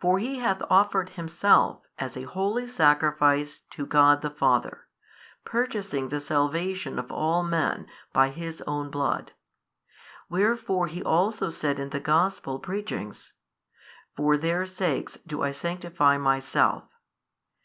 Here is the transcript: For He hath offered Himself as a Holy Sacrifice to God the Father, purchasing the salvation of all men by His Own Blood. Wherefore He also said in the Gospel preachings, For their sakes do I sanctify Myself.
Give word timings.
For 0.00 0.20
He 0.20 0.38
hath 0.38 0.62
offered 0.70 1.08
Himself 1.08 1.80
as 1.98 2.16
a 2.16 2.22
Holy 2.22 2.68
Sacrifice 2.68 3.62
to 3.70 3.84
God 3.84 4.20
the 4.22 4.30
Father, 4.30 4.86
purchasing 5.44 6.08
the 6.08 6.20
salvation 6.20 7.00
of 7.00 7.10
all 7.10 7.42
men 7.42 7.88
by 8.12 8.28
His 8.28 8.62
Own 8.68 8.90
Blood. 8.90 9.32
Wherefore 10.28 10.86
He 10.86 11.02
also 11.02 11.50
said 11.50 11.80
in 11.80 11.88
the 11.90 11.98
Gospel 11.98 12.60
preachings, 12.60 13.32
For 14.14 14.38
their 14.38 14.66
sakes 14.66 15.18
do 15.26 15.42
I 15.42 15.50
sanctify 15.50 16.16
Myself. 16.16 16.84